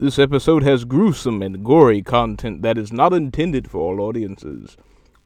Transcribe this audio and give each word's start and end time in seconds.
This 0.00 0.18
episode 0.18 0.62
has 0.62 0.86
gruesome 0.86 1.42
and 1.42 1.62
gory 1.62 2.00
content 2.00 2.62
that 2.62 2.78
is 2.78 2.90
not 2.90 3.12
intended 3.12 3.70
for 3.70 3.80
all 3.80 4.00
audiences. 4.00 4.78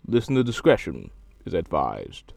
Listener 0.04 0.42
discretion 0.42 1.12
is 1.46 1.54
advised. 1.54 2.32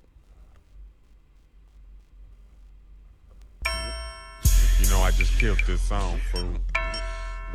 You 3.65 4.89
know, 4.91 4.99
I 4.99 5.09
just 5.17 5.39
killed 5.39 5.59
this 5.65 5.81
song, 5.81 6.19
fool. 6.31 6.53
Yeah, 6.75 7.01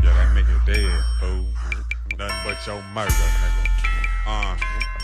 that 0.02 0.36
nigga 0.36 0.66
dead, 0.66 1.04
fool. 1.20 1.46
Nothing 2.18 2.36
but 2.44 2.66
your 2.66 2.82
murder, 2.92 3.12
nigga. 3.12 3.68
Uh, 4.26 4.56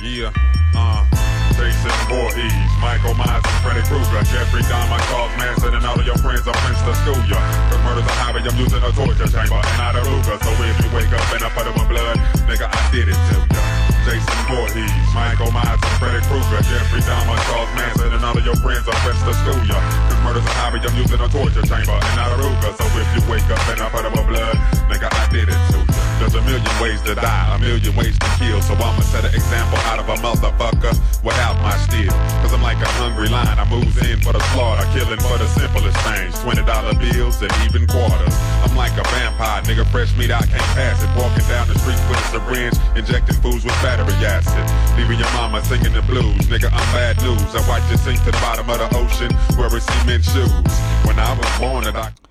yeah, 0.02 0.32
uh. 0.74 1.27
Jason 1.58 1.90
Voorhees, 2.06 2.70
Michael 2.78 3.14
Myers, 3.18 3.42
and 3.42 3.58
Freddy 3.66 3.82
Krueger, 3.90 4.22
Jeffrey 4.30 4.62
Dahmer, 4.70 5.02
Charles 5.10 5.34
Manson, 5.42 5.74
and 5.74 5.84
all 5.84 5.98
of 5.98 6.06
your 6.06 6.16
friends 6.18 6.46
are 6.46 6.54
Prince 6.62 6.78
to 6.86 6.94
school 7.02 7.18
ya. 7.26 7.42
Cause 7.68 7.82
murder's 7.82 8.06
a 8.06 8.14
hobby, 8.22 8.46
I'm 8.46 8.56
using 8.56 8.78
a 8.78 8.92
torture 8.94 9.26
chamber 9.26 9.58
and 9.58 9.76
not 9.76 9.98
a 9.98 10.00
Ruger. 10.06 10.38
So 10.38 10.50
if 10.54 10.78
you 10.78 10.90
wake 10.94 11.10
up 11.10 11.26
and 11.34 11.42
I 11.42 11.50
put 11.50 11.66
in 11.66 11.74
my 11.74 11.88
blood, 11.90 12.16
nigga, 12.46 12.70
I 12.70 12.90
did 12.94 13.08
it 13.08 13.18
to 13.18 13.36
ya. 13.42 13.77
Jason 14.08 14.40
Voorhees, 14.48 15.08
Michael 15.12 15.52
Myers, 15.52 15.76
and 15.84 15.96
Freddy 16.00 16.24
Krueger, 16.32 16.64
Jeffrey 16.64 17.04
Dahmer, 17.04 17.36
Charles 17.44 17.68
Manson, 17.76 18.08
and 18.08 18.24
all 18.24 18.32
of 18.32 18.40
your 18.40 18.56
friends 18.56 18.88
are 18.88 18.96
Prince 19.04 19.20
to 19.20 19.36
school 19.36 19.60
ya. 19.68 19.76
Cause 20.08 20.20
murder's 20.24 20.48
a 20.48 20.52
hobby, 20.56 20.80
I'm 20.80 20.96
using 20.96 21.20
a 21.20 21.28
torture 21.28 21.60
chamber 21.68 21.92
and 21.92 22.14
not 22.16 22.32
a 22.32 22.40
Ruger. 22.40 22.72
So 22.72 22.88
if 22.96 23.08
you 23.12 23.20
wake 23.28 23.44
up 23.52 23.60
and 23.68 23.84
I 23.84 23.92
put 23.92 24.08
in 24.08 24.12
my 24.16 24.24
blood, 24.24 24.56
nigga, 24.88 25.12
I 25.12 25.28
did 25.28 25.52
it 25.52 25.60
to 25.76 25.78
ya. 25.84 25.98
There's 26.18 26.34
a 26.34 26.42
million 26.42 26.74
ways 26.80 27.04
to 27.04 27.14
die, 27.14 27.52
a 27.52 27.60
million 27.60 27.94
ways 27.94 28.18
to 28.18 28.28
kill. 28.40 28.64
So 28.64 28.72
I'ma 28.80 29.04
set 29.04 29.28
an 29.28 29.34
example 29.36 29.78
out 29.92 30.00
of 30.00 30.08
a 30.08 30.16
motherfucker 30.24 30.96
without 31.22 31.60
my 31.60 31.76
steel. 31.84 32.10
Cause 32.40 32.56
I'm 32.56 32.64
like 32.64 32.80
a 32.80 32.88
hungry 32.96 33.28
lion, 33.28 33.60
I 33.60 33.68
moves 33.68 33.94
in 34.08 34.18
for 34.24 34.32
the 34.32 34.40
slaughter, 34.56 34.88
killing 34.96 35.20
for 35.20 35.36
the 35.36 35.46
simplest 35.52 36.00
things. 36.08 36.32
Twenty 36.40 36.64
dollar 36.64 36.96
bills 36.96 37.44
and 37.44 37.52
even 37.68 37.86
quarters. 37.86 38.34
I'm 38.64 38.74
like 38.74 38.96
a 38.98 39.04
vampire, 39.14 39.62
nigga, 39.68 39.86
fresh 39.92 40.16
meat, 40.16 40.32
I 40.32 40.40
can't 40.48 40.70
pass 40.74 40.98
it. 41.04 41.10
Walking 41.14 41.46
down 41.46 41.68
the 41.68 41.78
street 41.78 42.00
with 42.08 42.18
a 42.18 42.26
syringe, 42.32 42.76
injecting 42.96 43.36
fools 43.38 43.64
with 43.64 43.78
battery 43.98 44.26
acid. 44.26 44.98
Leaving 44.98 45.18
your 45.18 45.32
mama 45.32 45.62
singing 45.64 45.92
the 45.92 46.02
blues, 46.02 46.46
nigga, 46.46 46.70
I'm 46.72 46.92
bad 46.94 47.20
news. 47.22 47.54
I 47.54 47.68
watch 47.68 47.82
sink 47.98 48.18
to 48.20 48.26
the 48.26 48.32
bottom 48.32 48.68
of 48.70 48.78
the 48.78 48.96
ocean, 48.96 49.30
wearing 49.58 49.80
cement 49.80 50.24
shoes. 50.24 50.50
When 51.04 51.18
I 51.18 51.36
was 51.36 51.58
born, 51.58 51.86
a 51.86 51.92
doctor. 51.92 52.22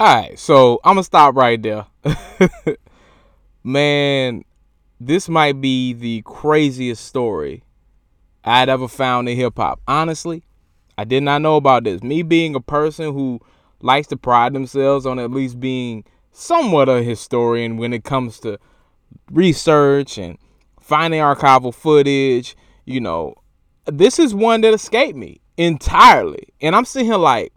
Alright, 0.00 0.38
so 0.38 0.80
I'm 0.84 0.94
gonna 0.94 1.04
stop 1.04 1.36
right 1.36 1.62
there. 1.62 1.86
Man, 3.64 4.44
this 5.00 5.28
might 5.28 5.60
be 5.60 5.92
the 5.92 6.22
craziest 6.22 7.04
story 7.04 7.62
I'd 8.44 8.68
ever 8.68 8.88
found 8.88 9.28
in 9.28 9.36
hip 9.36 9.56
hop. 9.56 9.80
Honestly, 9.86 10.42
I 10.98 11.04
did 11.04 11.22
not 11.22 11.42
know 11.42 11.56
about 11.56 11.84
this. 11.84 12.02
Me 12.02 12.22
being 12.22 12.54
a 12.54 12.60
person 12.60 13.12
who 13.12 13.40
likes 13.80 14.08
to 14.08 14.16
pride 14.16 14.54
themselves 14.54 15.06
on 15.06 15.18
at 15.18 15.30
least 15.30 15.60
being 15.60 16.04
somewhat 16.32 16.88
a 16.88 17.02
historian 17.02 17.76
when 17.76 17.92
it 17.92 18.02
comes 18.02 18.40
to 18.40 18.58
research 19.30 20.18
and 20.18 20.38
finding 20.92 21.20
archival 21.20 21.72
footage, 21.72 22.54
you 22.84 23.00
know, 23.00 23.34
this 23.86 24.18
is 24.18 24.34
one 24.34 24.60
that 24.60 24.74
escaped 24.74 25.16
me 25.16 25.40
entirely. 25.56 26.48
And 26.60 26.76
I'm 26.76 26.84
sitting 26.84 27.06
here 27.06 27.16
like, 27.16 27.54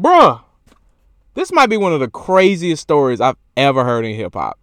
bruh, 0.00 0.40
this 1.34 1.50
might 1.50 1.68
be 1.68 1.76
one 1.76 1.92
of 1.92 1.98
the 1.98 2.06
craziest 2.06 2.80
stories 2.80 3.20
I've 3.20 3.34
ever 3.56 3.82
heard 3.82 4.04
in 4.04 4.14
hip 4.14 4.34
hop. 4.34 4.60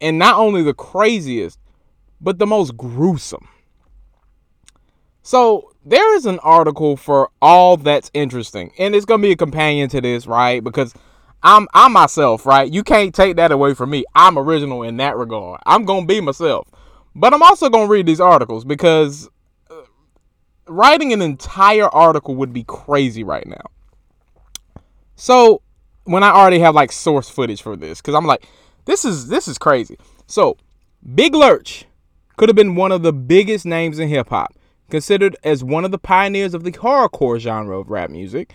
And 0.00 0.18
not 0.18 0.36
only 0.36 0.62
the 0.62 0.72
craziest, 0.72 1.58
but 2.22 2.38
the 2.38 2.46
most 2.46 2.74
gruesome. 2.74 3.46
So 5.20 5.72
there 5.84 6.16
is 6.16 6.24
an 6.24 6.38
article 6.38 6.96
for 6.96 7.28
all 7.42 7.76
that's 7.76 8.10
interesting, 8.14 8.72
and 8.78 8.94
it's 8.94 9.04
gonna 9.04 9.22
be 9.22 9.32
a 9.32 9.36
companion 9.36 9.90
to 9.90 10.00
this, 10.00 10.26
right? 10.26 10.64
Because 10.64 10.94
I'm 11.42 11.68
I'm 11.74 11.92
myself, 11.92 12.46
right? 12.46 12.72
You 12.72 12.82
can't 12.82 13.14
take 13.14 13.36
that 13.36 13.52
away 13.52 13.74
from 13.74 13.90
me. 13.90 14.06
I'm 14.14 14.38
original 14.38 14.82
in 14.84 14.96
that 14.96 15.18
regard. 15.18 15.60
I'm 15.66 15.84
gonna 15.84 16.06
be 16.06 16.22
myself, 16.22 16.66
but 17.16 17.34
I'm 17.34 17.42
also 17.42 17.68
gonna 17.68 17.88
read 17.88 18.06
these 18.06 18.20
articles 18.20 18.64
because 18.64 19.28
uh, 19.70 19.74
writing 20.66 21.12
an 21.12 21.22
entire 21.22 21.88
article 21.88 22.36
would 22.36 22.52
be 22.52 22.64
crazy 22.64 23.24
right 23.24 23.46
now. 23.46 23.64
So 25.16 25.62
when 26.04 26.22
I 26.22 26.30
already 26.30 26.58
have 26.60 26.74
like 26.74 26.92
source 26.92 27.28
footage 27.28 27.62
for 27.62 27.76
this, 27.76 28.00
because 28.00 28.14
I'm 28.14 28.26
like, 28.26 28.46
this 28.84 29.04
is 29.04 29.28
this 29.28 29.48
is 29.48 29.58
crazy. 29.58 29.98
So 30.26 30.56
Big 31.14 31.34
Lurch 31.34 31.86
could 32.36 32.48
have 32.48 32.56
been 32.56 32.76
one 32.76 32.92
of 32.92 33.02
the 33.02 33.12
biggest 33.12 33.64
names 33.66 33.98
in 33.98 34.08
hip 34.08 34.28
hop 34.28 34.54
Considered 34.88 35.36
as 35.42 35.64
one 35.64 35.84
of 35.84 35.90
the 35.90 35.98
pioneers 35.98 36.54
of 36.54 36.62
the 36.62 36.70
horrorcore 36.70 37.40
genre 37.40 37.80
of 37.80 37.90
rap 37.90 38.08
music, 38.08 38.54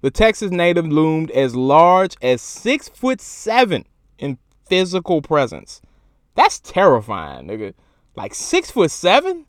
the 0.00 0.10
Texas 0.10 0.50
native 0.50 0.86
loomed 0.86 1.30
as 1.32 1.54
large 1.54 2.16
as 2.22 2.40
six 2.40 2.88
foot 2.88 3.20
seven 3.20 3.84
in 4.18 4.38
physical 4.66 5.20
presence. 5.20 5.82
That's 6.34 6.60
terrifying, 6.60 7.46
nigga. 7.46 7.74
Like 8.16 8.34
six 8.34 8.70
foot 8.70 8.90
seven? 8.90 9.46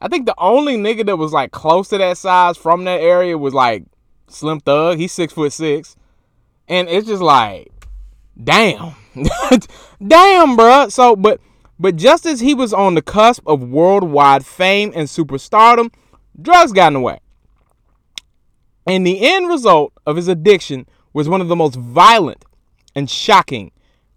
I 0.00 0.08
think 0.08 0.26
the 0.26 0.34
only 0.38 0.76
nigga 0.76 1.06
that 1.06 1.16
was 1.16 1.32
like 1.32 1.52
close 1.52 1.88
to 1.88 1.98
that 1.98 2.18
size 2.18 2.56
from 2.56 2.84
that 2.84 3.00
area 3.00 3.36
was 3.38 3.54
like 3.54 3.84
Slim 4.28 4.60
Thug. 4.60 4.98
He's 4.98 5.12
six 5.12 5.32
foot 5.32 5.52
six. 5.52 5.96
And 6.68 6.88
it's 6.88 7.06
just 7.06 7.22
like, 7.22 7.70
damn. 8.42 8.94
damn, 9.14 10.56
bruh. 10.56 10.90
So, 10.90 11.16
but 11.16 11.40
but 11.78 11.96
just 11.96 12.26
as 12.26 12.40
he 12.40 12.54
was 12.54 12.72
on 12.72 12.94
the 12.94 13.02
cusp 13.02 13.46
of 13.46 13.62
worldwide 13.62 14.44
fame 14.44 14.92
and 14.94 15.08
superstardom, 15.08 15.92
drugs 16.40 16.72
got 16.72 16.88
in 16.88 16.94
the 16.94 17.00
way. 17.00 17.20
And 18.86 19.06
the 19.06 19.20
end 19.20 19.48
result 19.48 19.92
of 20.06 20.16
his 20.16 20.28
addiction 20.28 20.86
was 21.12 21.28
one 21.28 21.40
of 21.40 21.48
the 21.48 21.56
most 21.56 21.76
violent 21.76 22.44
and 22.94 23.10
shocking 23.10 23.72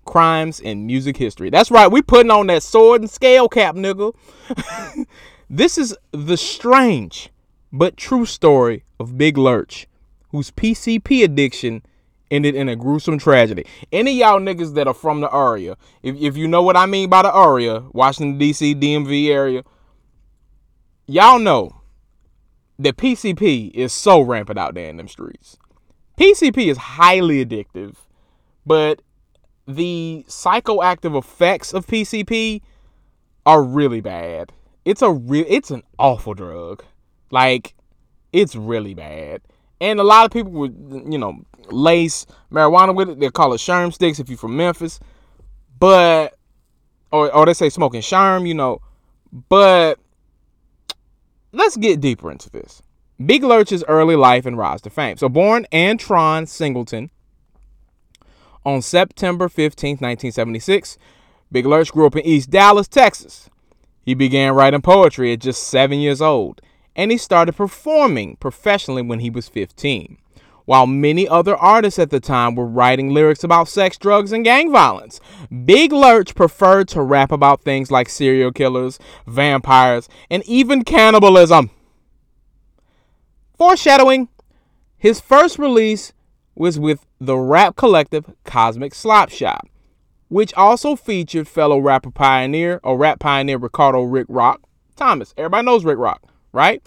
crimes 0.06 0.60
in 0.60 0.86
music 0.86 1.18
history. 1.18 1.50
That's 1.50 1.72
right, 1.72 1.92
we 1.92 2.02
putting 2.02 2.32
on 2.32 2.48
that 2.48 2.64
sword 2.64 3.02
and 3.02 3.10
scale 3.10 3.50
cap, 3.50 3.76
nigga. 3.76 4.14
this 5.50 5.78
is 5.78 5.96
the 6.12 6.38
strange 6.38 7.30
but 7.72 7.98
true 7.98 8.26
story 8.26 8.84
of 9.00 9.18
Big 9.18 9.38
Lurch, 9.38 9.88
whose 10.30 10.52
PCP 10.52 11.24
addiction 11.24 11.84
ended 12.32 12.56
in 12.56 12.70
a 12.70 12.76
gruesome 12.76 13.18
tragedy. 13.18 13.66
Any 13.92 14.12
y'all 14.12 14.40
niggas 14.40 14.74
that 14.76 14.88
are 14.88 14.94
from 14.94 15.22
the 15.22 15.34
area, 15.34 15.78
if, 16.04 16.16
if 16.16 16.38
you 16.38 16.48
know 16.48 16.62
what 16.62 16.78
I 16.78 16.86
mean 16.86 17.10
by 17.10 17.24
the 17.24 17.36
area, 17.36 17.84
Washington, 17.92 18.38
D.C., 18.38 18.76
DMV 18.76 19.30
area, 19.30 19.64
y'all 21.08 21.40
know 21.40 21.82
that 22.78 22.98
PCP 22.98 23.72
is 23.72 23.92
so 23.92 24.22
rampant 24.22 24.60
out 24.60 24.74
there 24.74 24.90
in 24.90 24.98
them 24.98 25.08
streets. 25.08 25.58
PCP 26.18 26.68
is 26.68 26.78
highly 26.78 27.44
addictive, 27.44 27.96
but 28.66 29.02
the 29.70 30.26
psychoactive 30.28 31.16
effects 31.18 31.74
of 31.74 31.86
PCP 31.86 32.62
are 33.46 33.64
really 33.64 34.02
bad. 34.02 34.52
It's 34.84 35.02
a 35.02 35.12
real 35.12 35.46
it's 35.48 35.70
an 35.70 35.84
awful 36.00 36.34
drug. 36.34 36.84
Like 37.30 37.76
it's 38.34 38.56
really 38.56 38.96
bad. 38.96 39.42
And 39.80 40.00
a 40.00 40.04
lot 40.04 40.26
of 40.26 40.32
people 40.32 40.52
would, 40.54 40.76
you 41.10 41.18
know, 41.18 41.46
lace 41.70 42.26
marijuana 42.52 42.96
with 42.96 43.10
it. 43.10 43.20
They 43.20 43.30
call 43.30 43.54
it 43.54 43.58
sherm 43.58 43.94
sticks 43.94 44.20
if 44.20 44.28
you're 44.28 44.38
from 44.38 44.58
Memphis. 44.58 45.00
But, 45.80 46.38
or, 47.12 47.34
or 47.34 47.46
they 47.46 47.54
say 47.54 47.70
smoking 47.70 48.02
sherm, 48.02 48.46
you 48.46 48.54
know. 48.54 48.82
But 49.32 50.00
let's 51.54 51.78
get 51.78 52.02
deeper 52.02 52.30
into 52.30 52.50
this. 52.50 52.82
Big 53.26 53.44
Lurch's 53.44 53.84
early 53.88 54.18
life 54.18 54.46
and 54.46 54.58
rise 54.58 54.82
to 54.82 54.90
fame. 54.90 55.16
So, 55.16 55.30
born 55.30 55.66
Antron 55.72 56.48
Singleton 56.48 57.10
on 58.66 58.82
September 58.82 59.50
15, 59.50 59.92
1976, 59.92 60.98
Big 61.52 61.66
Lurch 61.66 61.92
grew 61.92 62.06
up 62.06 62.16
in 62.16 62.26
East 62.26 62.50
Dallas, 62.50 62.88
Texas. 62.88 63.50
He 64.04 64.14
began 64.14 64.54
writing 64.54 64.82
poetry 64.82 65.34
at 65.34 65.40
just 65.40 65.64
seven 65.64 66.00
years 66.00 66.22
old 66.22 66.62
and 67.00 67.12
he 67.12 67.18
started 67.18 67.56
performing 67.56 68.36
professionally 68.42 69.02
when 69.02 69.20
he 69.20 69.30
was 69.30 69.48
15. 69.48 70.18
While 70.66 70.86
many 70.86 71.28
other 71.28 71.56
artists 71.56 71.98
at 71.98 72.10
the 72.10 72.20
time 72.20 72.56
were 72.56 72.66
writing 72.66 73.14
lyrics 73.14 73.42
about 73.42 73.70
sex, 73.70 73.98
drugs, 73.98 74.34
and 74.34 74.44
gang 74.44 74.70
violence, 74.70 75.22
Big 75.64 75.94
Lurch 75.94 76.36
preferred 76.36 76.90
to 76.90 77.02
rap 77.02 77.32
about 77.32 77.62
things 77.62 77.90
like 77.90 78.10
serial 78.10 78.52
killers, 78.52 79.00
vampires, 79.26 80.10
and 80.30 80.44
even 80.44 80.84
cannibalism. 80.84 81.72
Foreshadowing, 83.58 84.28
his 84.98 85.22
first 85.22 85.58
release 85.58 86.12
was 86.60 86.78
with 86.78 87.08
the 87.20 87.38
rap 87.38 87.76
collective 87.76 88.32
Cosmic 88.44 88.94
Slop 88.94 89.32
Shop, 89.32 89.68
which 90.28 90.54
also 90.54 90.96
featured 90.96 91.48
fellow 91.48 91.80
rapper 91.80 92.12
pioneer 92.12 92.80
or 92.84 92.96
rap 92.96 93.20
pioneer 93.20 93.58
Ricardo 93.58 94.04
Rick 94.04 94.28
Rock 94.30 94.62
Thomas. 94.96 95.34
Everybody 95.36 95.66
knows 95.66 95.84
Rick 95.84 95.98
Rock 95.98 96.22
right? 96.52 96.82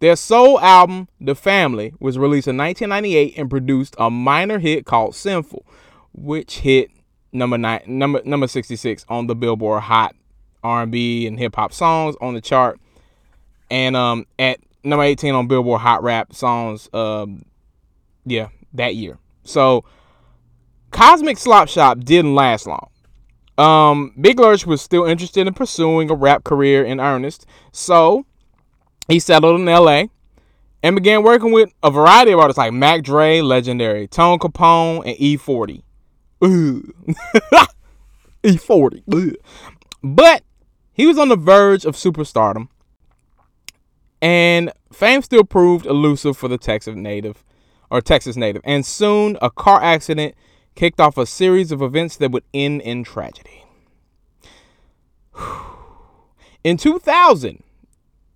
Their 0.00 0.16
sole 0.16 0.60
album, 0.60 1.08
The 1.20 1.34
Family, 1.34 1.94
was 2.00 2.18
released 2.18 2.48
in 2.48 2.56
1998 2.56 3.38
and 3.38 3.48
produced 3.48 3.94
a 3.98 4.10
minor 4.10 4.58
hit 4.58 4.84
called 4.84 5.14
Sinful, 5.14 5.64
which 6.12 6.58
hit 6.58 6.90
number 7.32 7.56
nine, 7.56 7.82
number 7.86 8.20
number 8.24 8.46
66 8.46 9.04
on 9.08 9.26
the 9.26 9.34
Billboard 9.34 9.82
Hot 9.84 10.14
R&B 10.62 11.26
and 11.26 11.38
Hip 11.38 11.56
Hop 11.56 11.72
Songs 11.72 12.16
on 12.20 12.34
the 12.34 12.40
chart, 12.40 12.78
and 13.70 13.96
um 13.96 14.26
at 14.38 14.60
number 14.82 15.04
18 15.04 15.34
on 15.34 15.46
Billboard 15.46 15.80
Hot 15.80 16.02
Rap 16.02 16.34
Songs, 16.34 16.90
um, 16.92 17.44
yeah, 18.26 18.48
that 18.74 18.94
year. 18.94 19.18
So 19.44 19.84
Cosmic 20.90 21.38
Slop 21.38 21.68
Shop 21.68 21.98
didn't 22.00 22.34
last 22.34 22.66
long. 22.66 22.88
Um, 23.56 24.12
Big 24.20 24.38
Lurch 24.38 24.66
was 24.66 24.82
still 24.82 25.04
interested 25.04 25.46
in 25.46 25.54
pursuing 25.54 26.10
a 26.10 26.14
rap 26.14 26.44
career 26.44 26.84
in 26.84 27.00
earnest, 27.00 27.46
so 27.70 28.26
he 29.06 29.20
settled 29.20 29.60
in 29.60 29.68
L.A. 29.68 30.10
and 30.82 30.96
began 30.96 31.22
working 31.22 31.52
with 31.52 31.72
a 31.82 31.90
variety 31.90 32.32
of 32.32 32.40
artists 32.40 32.58
like 32.58 32.72
Mac 32.72 33.02
Dre, 33.02 33.40
legendary 33.40 34.08
Tone 34.08 34.38
Capone, 34.38 35.06
and 35.06 35.16
E40. 35.18 35.82
E40. 38.44 39.36
But 40.02 40.42
he 40.92 41.06
was 41.06 41.18
on 41.18 41.28
the 41.28 41.36
verge 41.36 41.84
of 41.84 41.96
superstardom, 41.96 42.68
and 44.20 44.72
fame 44.92 45.22
still 45.22 45.44
proved 45.44 45.86
elusive 45.86 46.36
for 46.36 46.48
the 46.48 46.58
Texas 46.58 46.94
native 46.94 47.44
or 47.94 48.00
Texas 48.00 48.36
native. 48.36 48.60
And 48.64 48.84
soon 48.84 49.38
a 49.40 49.48
car 49.48 49.80
accident 49.80 50.34
kicked 50.74 50.98
off 50.98 51.16
a 51.16 51.24
series 51.24 51.70
of 51.70 51.80
events 51.80 52.16
that 52.16 52.32
would 52.32 52.42
end 52.52 52.82
in 52.82 53.04
tragedy. 53.04 53.64
In 56.64 56.76
2000, 56.76 57.62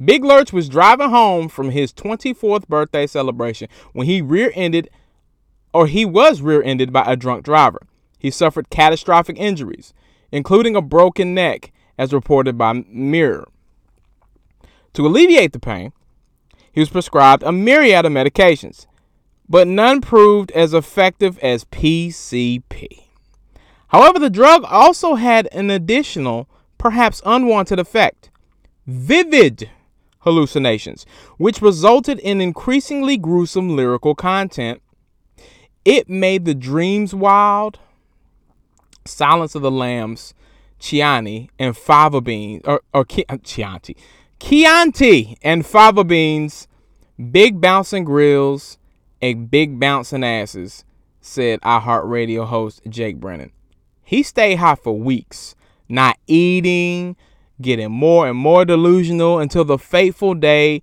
Big 0.05 0.23
Lurch 0.23 0.53
was 0.53 0.69
driving 0.69 1.11
home 1.11 1.49
from 1.49 1.71
his 1.71 1.93
24th 1.93 2.69
birthday 2.69 3.05
celebration 3.05 3.69
when 3.93 4.07
he 4.07 4.23
rear-ended 4.23 4.91
or 5.73 5.89
he 5.89 6.05
was 6.05 6.41
rear-ended 6.41 6.93
by 6.93 7.03
a 7.05 7.17
drunk 7.17 7.45
driver. 7.45 7.81
He 8.17 8.31
suffered 8.31 8.71
catastrophic 8.71 9.37
injuries, 9.39 9.93
including 10.31 10.77
a 10.77 10.83
broken 10.83 11.35
neck, 11.35 11.73
as 11.99 12.13
reported 12.13 12.57
by 12.57 12.85
Mirror. 12.89 13.49
To 14.93 15.05
alleviate 15.05 15.53
the 15.53 15.59
pain, 15.59 15.93
he 16.71 16.79
was 16.79 16.91
prescribed 16.91 17.43
a 17.43 17.51
myriad 17.51 18.05
of 18.05 18.13
medications, 18.13 18.87
but 19.49 19.67
none 19.67 20.01
proved 20.01 20.51
as 20.53 20.75
effective 20.75 21.39
as 21.39 21.65
PCP. 21.67 23.05
However, 23.89 24.19
the 24.19 24.31
drug 24.31 24.65
also 24.65 25.15
had 25.15 25.49
an 25.53 25.71
additional, 25.71 26.49
perhaps 26.77 27.23
unwanted 27.25 27.79
effect 27.79 28.31
vivid 28.89 29.71
hallucinations, 30.21 31.07
which 31.37 31.63
resulted 31.63 32.19
in 32.21 32.41
increasingly 32.41 33.17
gruesome 33.17 33.77
lyrical 33.77 34.15
content. 34.15 34.83
It 35.85 36.09
made 36.09 36.45
the 36.45 36.55
dreams 36.55 37.15
wild, 37.15 37.79
Silence 39.05 39.55
of 39.55 39.63
the 39.63 39.71
Lambs, 39.71 40.35
Chianti, 40.79 41.51
and 41.59 41.77
Fava 41.77 42.21
Beans, 42.21 42.63
or, 42.65 42.81
or 42.93 43.07
uh, 43.29 43.37
Chianti, 43.43 43.97
Chianti 44.41 45.37
and 45.43 45.65
Fava 45.65 46.05
Beans, 46.05 46.67
Big 47.31 47.61
Bouncing 47.61 48.05
Grills, 48.05 48.79
and 49.21 49.51
Big 49.51 49.79
Bouncing 49.81 50.25
Asses, 50.25 50.85
said 51.21 51.61
iHeartRadio 51.63 52.47
host 52.47 52.83
Jake 52.89 53.19
Brennan. 53.19 53.53
He 54.03 54.23
stayed 54.23 54.57
high 54.57 54.77
for 54.77 54.99
weeks, 54.99 55.55
not 55.89 56.19
eating, 56.27 57.17
getting 57.61 57.91
more 57.91 58.29
and 58.29 58.39
more 58.39 58.65
delusional 58.65 59.39
until 59.39 59.65
the 59.65 59.79
fateful 59.79 60.35
day 60.35 60.83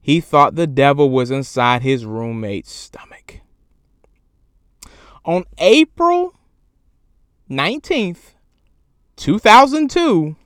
he 0.00 0.20
thought 0.20 0.54
the 0.54 0.66
devil 0.66 1.10
was 1.10 1.30
inside 1.30 1.82
his 1.82 2.04
roommate's 2.04 2.70
stomach. 2.70 3.40
On 5.24 5.44
April 5.58 6.34
19th, 7.50 8.34
2002, 9.16 10.36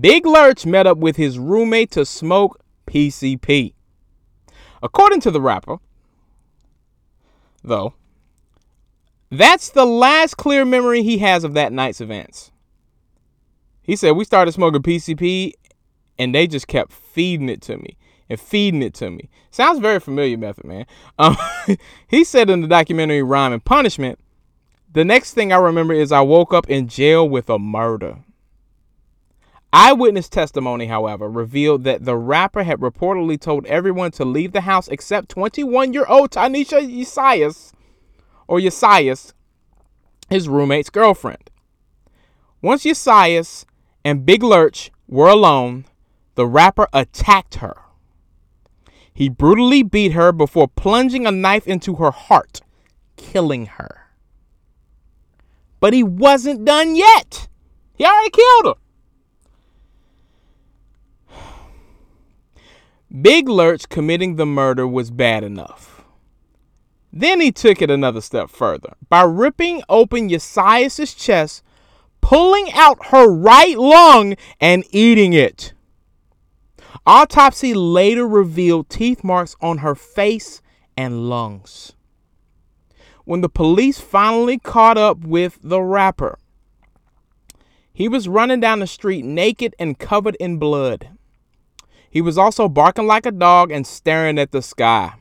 Big 0.00 0.26
Lurch 0.26 0.66
met 0.66 0.86
up 0.86 0.98
with 0.98 1.16
his 1.16 1.38
roommate 1.38 1.90
to 1.92 2.04
smoke 2.04 2.60
PCP. 2.86 3.74
According 4.82 5.20
to 5.20 5.30
the 5.30 5.40
rapper, 5.40 5.78
though, 7.64 7.94
that's 9.30 9.70
the 9.70 9.84
last 9.84 10.36
clear 10.36 10.64
memory 10.64 11.02
he 11.02 11.18
has 11.18 11.44
of 11.44 11.54
that 11.54 11.72
night's 11.72 12.00
events. 12.00 12.52
He 13.82 13.96
said, 13.96 14.12
We 14.12 14.24
started 14.24 14.52
smoking 14.52 14.82
PCP 14.82 15.52
and 16.18 16.34
they 16.34 16.46
just 16.46 16.68
kept 16.68 16.92
feeding 16.92 17.48
it 17.48 17.60
to 17.62 17.76
me 17.76 17.96
and 18.28 18.40
feeding 18.40 18.82
it 18.82 18.94
to 18.94 19.10
me. 19.10 19.28
Sounds 19.50 19.78
very 19.78 20.00
familiar, 20.00 20.36
Method 20.36 20.64
Man. 20.64 20.86
Um, 21.18 21.36
he 22.08 22.24
said 22.24 22.50
in 22.50 22.60
the 22.60 22.68
documentary 22.68 23.22
Rhyme 23.22 23.52
and 23.52 23.64
Punishment, 23.64 24.18
the 24.92 25.04
next 25.04 25.34
thing 25.34 25.52
I 25.52 25.56
remember 25.56 25.92
is 25.92 26.12
I 26.12 26.20
woke 26.20 26.54
up 26.54 26.70
in 26.70 26.88
jail 26.88 27.28
with 27.28 27.50
a 27.50 27.58
murder. 27.58 28.18
Eyewitness 29.76 30.28
testimony, 30.28 30.86
however, 30.86 31.28
revealed 31.28 31.82
that 31.82 32.04
the 32.04 32.16
rapper 32.16 32.62
had 32.62 32.78
reportedly 32.78 33.40
told 33.40 33.66
everyone 33.66 34.12
to 34.12 34.24
leave 34.24 34.52
the 34.52 34.60
house 34.60 34.86
except 34.86 35.28
21 35.30 35.92
year 35.92 36.06
old 36.06 36.30
Tynisha 36.30 36.80
Ysais, 36.80 37.72
or 38.46 38.60
Ysais, 38.60 39.32
his 40.30 40.48
roommate's 40.48 40.90
girlfriend. 40.90 41.50
Once 42.62 42.84
Ysais 42.84 43.64
and 44.04 44.24
Big 44.24 44.44
Lurch 44.44 44.92
were 45.08 45.28
alone, 45.28 45.86
the 46.36 46.46
rapper 46.46 46.86
attacked 46.92 47.56
her. 47.56 47.76
He 49.12 49.28
brutally 49.28 49.82
beat 49.82 50.12
her 50.12 50.30
before 50.30 50.68
plunging 50.68 51.26
a 51.26 51.32
knife 51.32 51.66
into 51.66 51.96
her 51.96 52.12
heart, 52.12 52.60
killing 53.16 53.66
her. 53.66 54.06
But 55.80 55.94
he 55.94 56.04
wasn't 56.04 56.64
done 56.64 56.94
yet. 56.94 57.48
He 57.94 58.04
already 58.04 58.30
killed 58.30 58.66
her. 58.66 58.83
Big 63.22 63.48
Lurch 63.48 63.88
committing 63.88 64.34
the 64.34 64.46
murder 64.46 64.88
was 64.88 65.12
bad 65.12 65.44
enough. 65.44 66.04
Then 67.12 67.40
he 67.40 67.52
took 67.52 67.80
it 67.80 67.88
another 67.88 68.20
step 68.20 68.50
further 68.50 68.94
by 69.08 69.22
ripping 69.22 69.84
open 69.88 70.28
Ysais' 70.28 71.16
chest, 71.16 71.62
pulling 72.20 72.72
out 72.72 73.06
her 73.06 73.30
right 73.30 73.78
lung, 73.78 74.34
and 74.60 74.84
eating 74.90 75.32
it. 75.32 75.74
Autopsy 77.06 77.72
later 77.72 78.26
revealed 78.26 78.88
teeth 78.88 79.22
marks 79.22 79.54
on 79.60 79.78
her 79.78 79.94
face 79.94 80.60
and 80.96 81.28
lungs. 81.28 81.92
When 83.24 83.42
the 83.42 83.48
police 83.48 84.00
finally 84.00 84.58
caught 84.58 84.98
up 84.98 85.18
with 85.18 85.60
the 85.62 85.80
rapper, 85.80 86.38
he 87.92 88.08
was 88.08 88.26
running 88.26 88.58
down 88.58 88.80
the 88.80 88.88
street 88.88 89.24
naked 89.24 89.76
and 89.78 90.00
covered 90.00 90.36
in 90.40 90.58
blood. 90.58 91.13
He 92.14 92.20
was 92.20 92.38
also 92.38 92.68
barking 92.68 93.08
like 93.08 93.26
a 93.26 93.32
dog 93.32 93.72
and 93.72 93.84
staring 93.84 94.38
at 94.38 94.52
the 94.52 94.62
sky. 94.62 95.14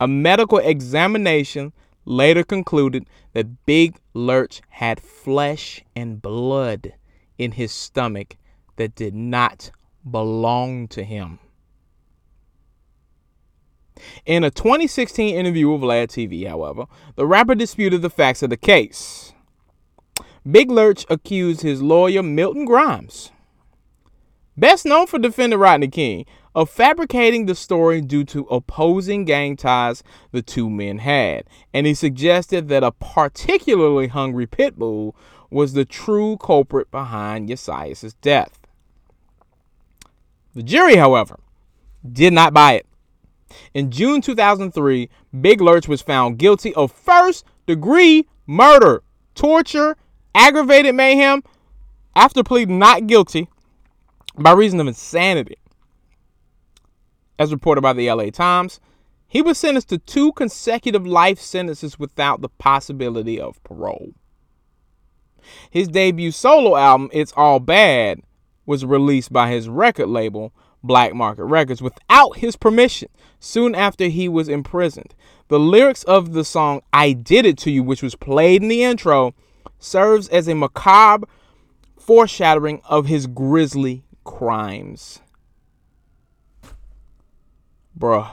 A 0.00 0.08
medical 0.08 0.58
examination 0.58 1.72
later 2.04 2.42
concluded 2.42 3.06
that 3.32 3.64
Big 3.64 3.94
Lurch 4.12 4.60
had 4.70 4.98
flesh 4.98 5.84
and 5.94 6.20
blood 6.20 6.94
in 7.38 7.52
his 7.52 7.70
stomach 7.70 8.36
that 8.74 8.96
did 8.96 9.14
not 9.14 9.70
belong 10.10 10.88
to 10.88 11.04
him. 11.04 11.38
In 14.26 14.42
a 14.42 14.50
2016 14.50 15.36
interview 15.36 15.70
with 15.70 15.82
Vlad 15.82 16.08
TV, 16.08 16.48
however, 16.48 16.86
the 17.14 17.24
rapper 17.24 17.54
disputed 17.54 18.02
the 18.02 18.10
facts 18.10 18.42
of 18.42 18.50
the 18.50 18.56
case. 18.56 19.32
Big 20.50 20.72
Lurch 20.72 21.06
accused 21.08 21.60
his 21.60 21.80
lawyer, 21.80 22.20
Milton 22.20 22.64
Grimes, 22.64 23.30
best 24.56 24.84
known 24.84 25.06
for 25.06 25.18
defending 25.18 25.58
Rodney 25.58 25.88
King, 25.88 26.26
of 26.54 26.68
fabricating 26.68 27.46
the 27.46 27.54
story 27.54 28.00
due 28.00 28.24
to 28.24 28.46
opposing 28.50 29.24
gang 29.24 29.56
ties 29.56 30.02
the 30.32 30.42
two 30.42 30.68
men 30.68 30.98
had, 30.98 31.44
and 31.72 31.86
he 31.86 31.94
suggested 31.94 32.68
that 32.68 32.82
a 32.82 32.90
particularly 32.90 34.08
hungry 34.08 34.46
pit 34.46 34.78
bull 34.78 35.14
was 35.50 35.72
the 35.72 35.84
true 35.84 36.36
culprit 36.38 36.90
behind 36.90 37.48
Ysais' 37.48 38.14
death. 38.20 38.66
The 40.54 40.62
jury, 40.62 40.96
however, 40.96 41.38
did 42.10 42.32
not 42.32 42.52
buy 42.52 42.74
it. 42.74 42.86
In 43.74 43.90
June 43.90 44.20
2003, 44.20 45.08
Big 45.40 45.60
Lurch 45.60 45.88
was 45.88 46.02
found 46.02 46.38
guilty 46.38 46.74
of 46.74 46.92
first 46.92 47.44
degree 47.66 48.26
murder, 48.46 49.02
torture, 49.34 49.96
aggravated 50.34 50.94
mayhem 50.94 51.42
after 52.14 52.42
pleading 52.42 52.78
not 52.78 53.06
guilty 53.06 53.48
by 54.36 54.52
reason 54.52 54.80
of 54.80 54.86
insanity. 54.86 55.58
As 57.38 57.52
reported 57.52 57.80
by 57.80 57.92
the 57.92 58.10
LA 58.10 58.30
Times, 58.30 58.80
he 59.26 59.42
was 59.42 59.58
sentenced 59.58 59.88
to 59.90 59.98
two 59.98 60.32
consecutive 60.32 61.06
life 61.06 61.40
sentences 61.40 61.98
without 61.98 62.40
the 62.40 62.48
possibility 62.48 63.40
of 63.40 63.62
parole. 63.62 64.12
His 65.70 65.88
debut 65.88 66.32
solo 66.32 66.76
album, 66.76 67.10
It's 67.12 67.32
All 67.36 67.60
Bad, 67.60 68.20
was 68.66 68.84
released 68.84 69.32
by 69.32 69.50
his 69.50 69.68
record 69.68 70.08
label, 70.08 70.52
Black 70.82 71.14
Market 71.14 71.44
Records, 71.44 71.80
without 71.80 72.38
his 72.38 72.56
permission 72.56 73.08
soon 73.38 73.74
after 73.74 74.06
he 74.06 74.28
was 74.28 74.48
imprisoned. 74.48 75.14
The 75.48 75.58
lyrics 75.58 76.02
of 76.04 76.32
the 76.32 76.44
song 76.44 76.82
I 76.92 77.12
Did 77.12 77.46
It 77.46 77.58
To 77.58 77.70
You, 77.70 77.82
which 77.82 78.02
was 78.02 78.14
played 78.14 78.62
in 78.62 78.68
the 78.68 78.82
intro, 78.82 79.34
serves 79.78 80.28
as 80.28 80.48
a 80.48 80.54
macabre 80.54 81.26
foreshadowing 81.98 82.82
of 82.84 83.06
his 83.06 83.26
grisly 83.26 84.04
crimes. 84.30 85.20
Bruh. 87.98 88.30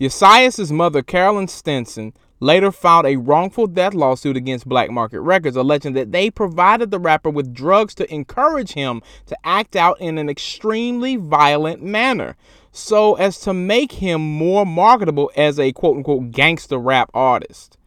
Ysais' 0.00 0.70
mother, 0.70 1.02
Carolyn 1.02 1.48
Stinson, 1.48 2.12
later 2.40 2.70
filed 2.70 3.06
a 3.06 3.16
wrongful 3.16 3.66
death 3.66 3.94
lawsuit 3.94 4.36
against 4.36 4.68
Black 4.68 4.90
Market 4.90 5.20
Records, 5.20 5.56
alleging 5.56 5.94
that 5.94 6.12
they 6.12 6.30
provided 6.30 6.90
the 6.90 6.98
rapper 6.98 7.30
with 7.30 7.54
drugs 7.54 7.94
to 7.94 8.12
encourage 8.12 8.72
him 8.72 9.00
to 9.26 9.36
act 9.44 9.74
out 9.74 9.98
in 10.00 10.18
an 10.18 10.28
extremely 10.28 11.16
violent 11.16 11.82
manner 11.82 12.36
so 12.72 13.14
as 13.14 13.38
to 13.40 13.54
make 13.54 13.92
him 13.92 14.20
more 14.20 14.66
marketable 14.66 15.30
as 15.36 15.58
a 15.58 15.72
quote 15.72 15.96
unquote 15.96 16.30
gangster 16.32 16.78
rap 16.78 17.10
artist. 17.14 17.78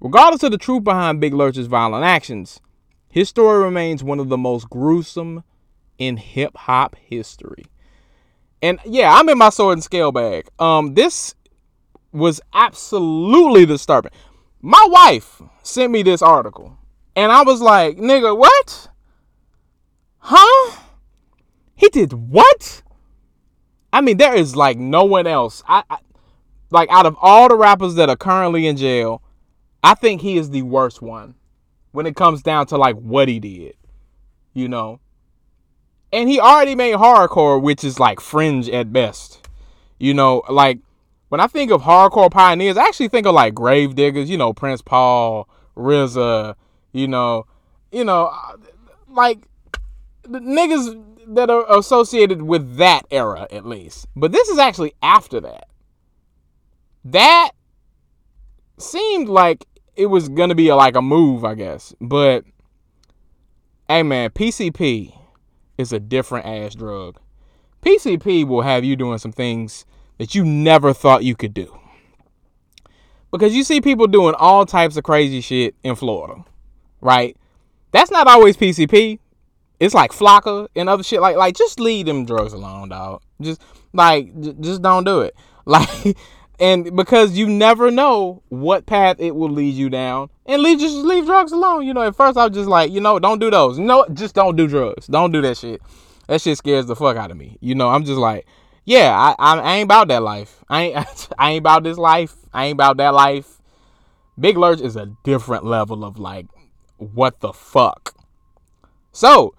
Regardless 0.00 0.42
of 0.42 0.52
the 0.52 0.58
truth 0.58 0.84
behind 0.84 1.20
Big 1.20 1.34
Lurch's 1.34 1.66
violent 1.66 2.04
actions, 2.04 2.60
his 3.16 3.30
story 3.30 3.64
remains 3.64 4.04
one 4.04 4.20
of 4.20 4.28
the 4.28 4.36
most 4.36 4.68
gruesome 4.68 5.42
in 5.96 6.18
hip 6.18 6.54
hop 6.54 6.94
history. 6.96 7.64
And 8.60 8.78
yeah, 8.84 9.10
I'm 9.10 9.30
in 9.30 9.38
my 9.38 9.48
sword 9.48 9.72
and 9.72 9.82
scale 9.82 10.12
bag. 10.12 10.50
Um, 10.58 10.92
this 10.92 11.34
was 12.12 12.42
absolutely 12.52 13.64
disturbing. 13.64 14.12
My 14.60 14.86
wife 14.90 15.40
sent 15.62 15.92
me 15.92 16.02
this 16.02 16.20
article, 16.20 16.76
and 17.16 17.32
I 17.32 17.40
was 17.40 17.62
like, 17.62 17.96
nigga, 17.96 18.36
what? 18.36 18.90
Huh? 20.18 20.76
He 21.74 21.88
did 21.88 22.12
what? 22.12 22.82
I 23.94 24.02
mean, 24.02 24.18
there 24.18 24.34
is 24.34 24.54
like 24.54 24.76
no 24.76 25.04
one 25.04 25.26
else. 25.26 25.62
I, 25.66 25.84
I 25.88 25.96
like 26.68 26.90
out 26.90 27.06
of 27.06 27.16
all 27.22 27.48
the 27.48 27.56
rappers 27.56 27.94
that 27.94 28.10
are 28.10 28.16
currently 28.16 28.66
in 28.66 28.76
jail, 28.76 29.22
I 29.82 29.94
think 29.94 30.20
he 30.20 30.36
is 30.36 30.50
the 30.50 30.60
worst 30.60 31.00
one 31.00 31.34
when 31.96 32.04
it 32.04 32.14
comes 32.14 32.42
down 32.42 32.66
to 32.66 32.76
like 32.76 32.94
what 32.96 33.26
he 33.26 33.40
did. 33.40 33.74
You 34.52 34.68
know. 34.68 35.00
And 36.12 36.28
he 36.28 36.38
already 36.38 36.74
made 36.74 36.94
horrorcore, 36.94 37.60
which 37.60 37.82
is 37.84 37.98
like 37.98 38.20
fringe 38.20 38.68
at 38.68 38.92
best. 38.92 39.48
You 39.98 40.12
know, 40.12 40.42
like 40.50 40.78
when 41.30 41.40
I 41.40 41.46
think 41.46 41.70
of 41.70 41.80
horrorcore 41.80 42.30
pioneers, 42.30 42.76
I 42.76 42.84
actually 42.84 43.08
think 43.08 43.26
of 43.26 43.34
like 43.34 43.54
Gravediggaz, 43.54 44.26
you 44.26 44.36
know, 44.36 44.52
Prince 44.52 44.82
Paul, 44.82 45.48
RZA, 45.74 46.54
you 46.92 47.08
know, 47.08 47.46
you 47.90 48.04
know, 48.04 48.26
uh, 48.26 48.56
like 49.08 49.48
the 50.22 50.38
niggas 50.40 51.02
that 51.28 51.48
are 51.48 51.64
associated 51.78 52.42
with 52.42 52.76
that 52.76 53.06
era 53.10 53.46
at 53.50 53.64
least. 53.64 54.06
But 54.14 54.32
this 54.32 54.50
is 54.50 54.58
actually 54.58 54.92
after 55.00 55.40
that. 55.40 55.68
That 57.06 57.52
seemed 58.76 59.30
like 59.30 59.64
it 59.96 60.06
was 60.06 60.28
gonna 60.28 60.54
be 60.54 60.68
a, 60.68 60.76
like 60.76 60.96
a 60.96 61.02
move, 61.02 61.44
I 61.44 61.54
guess. 61.54 61.94
But 62.00 62.44
hey 63.88 64.02
man, 64.02 64.30
PCP 64.30 65.16
is 65.78 65.92
a 65.92 66.00
different 66.00 66.46
ass 66.46 66.74
drug. 66.74 67.18
PCP 67.82 68.46
will 68.46 68.62
have 68.62 68.84
you 68.84 68.96
doing 68.96 69.18
some 69.18 69.32
things 69.32 69.84
that 70.18 70.34
you 70.34 70.44
never 70.44 70.92
thought 70.92 71.24
you 71.24 71.36
could 71.36 71.54
do. 71.54 71.78
Because 73.30 73.54
you 73.54 73.64
see 73.64 73.80
people 73.80 74.06
doing 74.06 74.34
all 74.38 74.64
types 74.64 74.96
of 74.96 75.04
crazy 75.04 75.40
shit 75.40 75.74
in 75.82 75.94
Florida, 75.94 76.44
right? 77.00 77.36
That's 77.92 78.10
not 78.10 78.26
always 78.26 78.56
PCP. 78.56 79.18
It's 79.78 79.94
like 79.94 80.12
flakka 80.12 80.68
and 80.74 80.88
other 80.88 81.02
shit. 81.02 81.20
Like, 81.20 81.36
like 81.36 81.54
just 81.54 81.78
leave 81.78 82.06
them 82.06 82.24
drugs 82.24 82.52
alone, 82.52 82.88
dog. 82.88 83.22
Just 83.40 83.60
like, 83.92 84.38
j- 84.40 84.56
just 84.60 84.82
don't 84.82 85.04
do 85.04 85.20
it. 85.20 85.34
Like, 85.68 86.16
and 86.58 86.96
because 86.96 87.36
you 87.36 87.48
never 87.48 87.90
know 87.90 88.42
what 88.48 88.86
path 88.86 89.16
it 89.18 89.34
will 89.34 89.50
lead 89.50 89.74
you 89.74 89.90
down, 89.90 90.30
and 90.46 90.62
leave 90.62 90.78
just 90.78 90.96
leave 90.96 91.26
drugs 91.26 91.52
alone. 91.52 91.86
You 91.86 91.94
know, 91.94 92.02
at 92.02 92.16
first 92.16 92.38
I 92.38 92.46
was 92.46 92.54
just 92.54 92.68
like, 92.68 92.90
you 92.90 93.00
know, 93.00 93.18
don't 93.18 93.38
do 93.38 93.50
those. 93.50 93.78
You 93.78 93.84
know, 93.84 94.06
just 94.12 94.34
don't 94.34 94.56
do 94.56 94.66
drugs. 94.66 95.06
Don't 95.06 95.32
do 95.32 95.42
that 95.42 95.56
shit. 95.56 95.82
That 96.28 96.40
shit 96.40 96.58
scares 96.58 96.86
the 96.86 96.96
fuck 96.96 97.16
out 97.16 97.30
of 97.30 97.36
me. 97.36 97.58
You 97.60 97.74
know, 97.74 97.88
I'm 97.88 98.04
just 98.04 98.18
like, 98.18 98.46
yeah, 98.84 99.16
I, 99.16 99.34
I, 99.38 99.58
I 99.58 99.76
ain't 99.76 99.84
about 99.84 100.08
that 100.08 100.22
life. 100.22 100.64
I 100.68 100.82
ain't 100.82 101.28
I 101.38 101.50
ain't 101.50 101.60
about 101.60 101.82
this 101.82 101.98
life. 101.98 102.34
I 102.52 102.66
ain't 102.66 102.76
about 102.76 102.96
that 102.98 103.14
life. 103.14 103.60
Big 104.38 104.56
Lurch 104.56 104.80
is 104.80 104.96
a 104.96 105.06
different 105.24 105.64
level 105.64 106.04
of 106.04 106.18
like, 106.18 106.46
what 106.98 107.40
the 107.40 107.52
fuck. 107.52 108.14
So, 109.12 109.54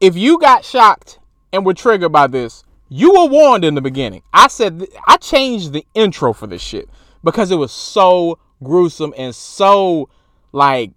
if 0.00 0.16
you 0.16 0.38
got 0.38 0.64
shocked 0.64 1.18
and 1.52 1.66
were 1.66 1.74
triggered 1.74 2.12
by 2.12 2.26
this, 2.26 2.64
you 2.90 3.12
were 3.12 3.26
warned 3.26 3.64
in 3.64 3.74
the 3.74 3.80
beginning. 3.80 4.22
I 4.34 4.48
said 4.48 4.86
I 5.06 5.16
changed 5.16 5.72
the 5.72 5.86
intro 5.94 6.32
for 6.32 6.46
this 6.46 6.60
shit 6.60 6.90
because 7.24 7.50
it 7.50 7.56
was 7.56 7.72
so 7.72 8.38
gruesome 8.62 9.14
and 9.16 9.34
so 9.34 10.10
like 10.52 10.90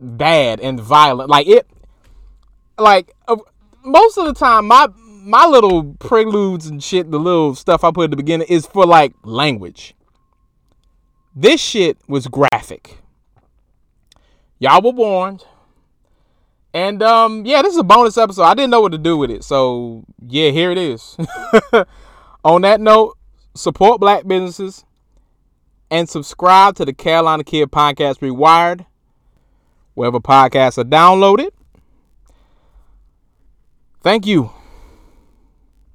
bad 0.00 0.60
and 0.60 0.80
violent. 0.80 1.28
Like 1.28 1.46
it, 1.46 1.68
like 2.78 3.14
uh, 3.28 3.36
most 3.84 4.16
of 4.16 4.24
the 4.24 4.32
time, 4.32 4.66
my 4.66 4.88
my 4.96 5.46
little 5.46 5.94
preludes 5.98 6.66
and 6.66 6.82
shit, 6.82 7.10
the 7.10 7.20
little 7.20 7.54
stuff 7.54 7.84
I 7.84 7.90
put 7.90 8.04
at 8.04 8.10
the 8.10 8.16
beginning 8.16 8.48
is 8.48 8.66
for 8.66 8.86
like 8.86 9.12
language. 9.22 9.94
This 11.34 11.60
shit 11.60 11.98
was 12.08 12.28
graphic. 12.28 12.98
Y'all 14.58 14.80
were 14.80 14.92
warned. 14.92 15.44
And 16.76 17.02
um, 17.02 17.46
yeah, 17.46 17.62
this 17.62 17.72
is 17.72 17.78
a 17.78 17.82
bonus 17.82 18.18
episode. 18.18 18.42
I 18.42 18.52
didn't 18.52 18.68
know 18.68 18.82
what 18.82 18.92
to 18.92 18.98
do 18.98 19.16
with 19.16 19.30
it. 19.30 19.42
So 19.44 20.04
yeah, 20.28 20.50
here 20.50 20.70
it 20.70 20.76
is. 20.76 21.16
On 22.44 22.60
that 22.60 22.82
note, 22.82 23.16
support 23.54 23.98
black 23.98 24.26
businesses 24.26 24.84
and 25.90 26.06
subscribe 26.06 26.76
to 26.76 26.84
the 26.84 26.92
Carolina 26.92 27.44
Kid 27.44 27.70
Podcast 27.72 28.18
Rewired, 28.18 28.84
wherever 29.94 30.20
podcasts 30.20 30.76
are 30.76 30.84
downloaded. 30.84 31.48
Thank 34.02 34.26
you 34.26 34.50